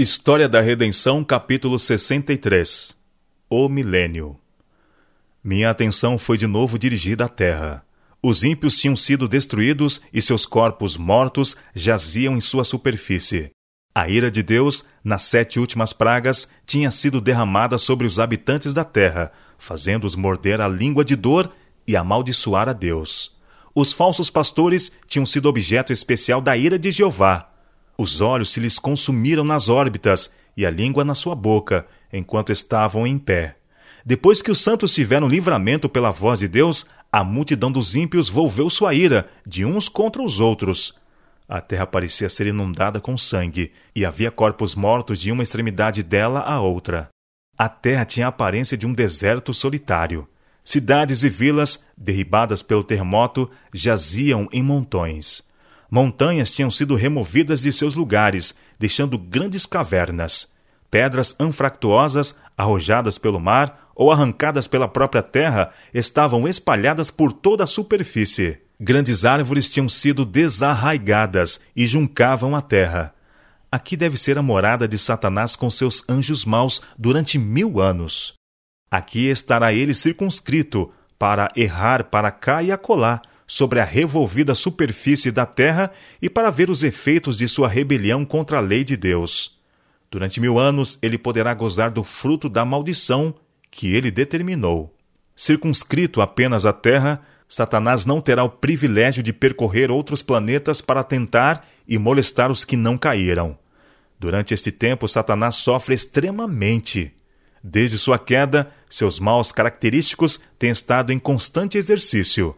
[0.00, 2.96] História da Redenção, capítulo 63
[3.50, 4.38] O Milênio
[5.42, 7.84] Minha atenção foi de novo dirigida à terra.
[8.22, 13.50] Os ímpios tinham sido destruídos e seus corpos mortos jaziam em sua superfície.
[13.92, 18.84] A ira de Deus, nas sete últimas pragas, tinha sido derramada sobre os habitantes da
[18.84, 21.52] terra, fazendo-os morder a língua de dor
[21.88, 23.36] e amaldiçoar a Deus.
[23.74, 27.47] Os falsos pastores tinham sido objeto especial da ira de Jeová.
[28.00, 33.04] Os olhos se lhes consumiram nas órbitas e a língua na sua boca, enquanto estavam
[33.04, 33.56] em pé.
[34.06, 38.70] Depois que os santos tiveram livramento pela voz de Deus, a multidão dos ímpios volveu
[38.70, 40.94] sua ira, de uns contra os outros.
[41.48, 46.40] A terra parecia ser inundada com sangue, e havia corpos mortos de uma extremidade dela
[46.40, 47.08] à outra.
[47.58, 50.28] A terra tinha a aparência de um deserto solitário.
[50.62, 55.47] Cidades e vilas, derribadas pelo terremoto, jaziam em montões.
[55.90, 60.48] Montanhas tinham sido removidas de seus lugares, deixando grandes cavernas.
[60.90, 67.66] Pedras anfractuosas, arrojadas pelo mar ou arrancadas pela própria terra, estavam espalhadas por toda a
[67.66, 68.58] superfície.
[68.80, 73.12] Grandes árvores tinham sido desarraigadas e juncavam a terra.
[73.70, 78.34] Aqui deve ser a morada de Satanás com seus anjos maus durante mil anos.
[78.90, 85.46] Aqui estará ele circunscrito, para errar para cá e acolá, sobre a revolvida superfície da
[85.46, 89.58] terra e para ver os efeitos de sua rebelião contra a lei de Deus.
[90.10, 93.34] Durante mil anos ele poderá gozar do fruto da maldição
[93.70, 94.94] que ele determinou.
[95.34, 101.66] Circunscrito apenas à terra, Satanás não terá o privilégio de percorrer outros planetas para tentar
[101.86, 103.58] e molestar os que não caíram.
[104.20, 107.14] Durante este tempo, Satanás sofre extremamente.
[107.62, 112.54] Desde sua queda, seus maus característicos têm estado em constante exercício.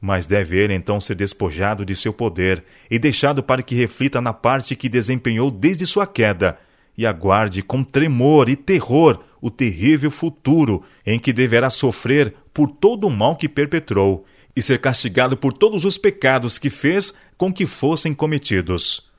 [0.00, 4.32] Mas deve ele então ser despojado de seu poder e deixado para que reflita na
[4.32, 6.58] parte que desempenhou desde sua queda
[6.96, 13.06] e aguarde com tremor e terror o terrível futuro em que deverá sofrer por todo
[13.06, 17.66] o mal que perpetrou e ser castigado por todos os pecados que fez com que
[17.66, 19.10] fossem cometidos.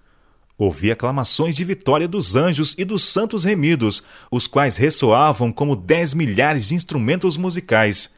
[0.57, 6.15] Ouvi aclamações de vitória dos anjos e dos santos remidos, os quais ressoavam como dez
[6.15, 8.15] milhares de instrumentos musicais,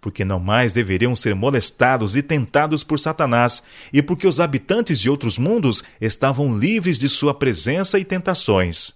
[0.00, 3.62] porque não mais deveriam ser molestados e tentados por Satanás,
[3.92, 8.94] e porque os habitantes de outros mundos estavam livres de sua presença e tentações.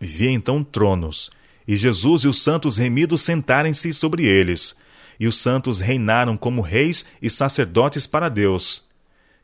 [0.00, 1.30] Vi então tronos,
[1.66, 4.76] e Jesus e os santos remidos sentarem-se sobre eles,
[5.18, 8.86] e os santos reinaram como reis e sacerdotes para Deus.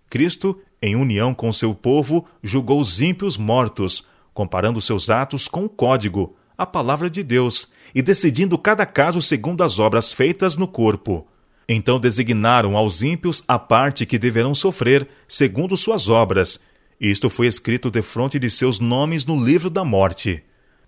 [0.08, 5.68] Cristo em união com seu povo, julgou os ímpios mortos, comparando seus atos com o
[5.68, 11.26] código, a palavra de Deus, e decidindo cada caso segundo as obras feitas no corpo.
[11.68, 16.60] Então designaram aos ímpios a parte que deverão sofrer, segundo suas obras.
[17.00, 20.42] Isto foi escrito defronte de seus nomes no livro da morte.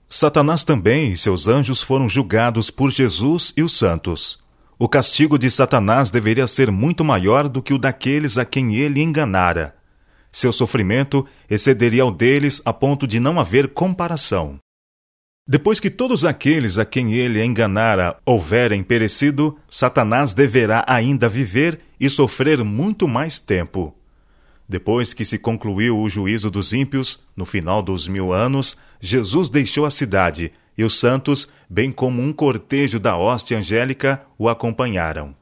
[0.08, 4.38] Satanás também e seus anjos foram julgados por Jesus e os santos.
[4.78, 9.00] O castigo de Satanás deveria ser muito maior do que o daqueles a quem ele
[9.00, 9.74] enganara.
[10.30, 14.60] Seu sofrimento excederia ao deles a ponto de não haver comparação.
[15.48, 22.10] Depois que todos aqueles a quem ele enganara houverem perecido, Satanás deverá ainda viver e
[22.10, 23.94] sofrer muito mais tempo.
[24.68, 29.86] Depois que se concluiu o juízo dos ímpios, no final dos mil anos, Jesus deixou
[29.86, 35.32] a cidade, e os santos, bem como um cortejo da hoste angélica, o acompanharam.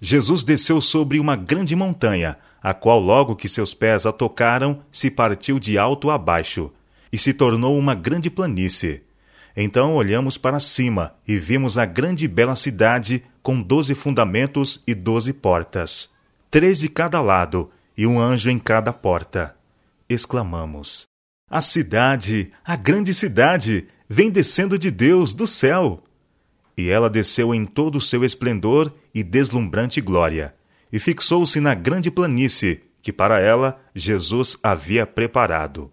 [0.00, 5.12] Jesus desceu sobre uma grande montanha, a qual, logo que seus pés a tocaram, se
[5.12, 6.72] partiu de alto a baixo,
[7.12, 9.04] e se tornou uma grande planície.
[9.56, 14.94] Então olhamos para cima e vimos a grande e bela cidade com doze fundamentos e
[14.94, 16.10] doze portas,
[16.50, 19.54] três de cada lado e um anjo em cada porta.
[20.08, 21.06] Exclamamos:
[21.48, 26.02] A cidade, a grande cidade, vem descendo de Deus do céu.
[26.76, 30.52] E ela desceu em todo o seu esplendor e deslumbrante glória
[30.94, 35.90] e fixou-se na grande planície que para ela Jesus havia preparado.